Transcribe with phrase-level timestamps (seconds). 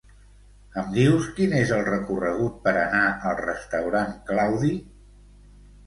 [0.81, 4.77] Em dius quin és el recorregut per anar al restaurant Claudi?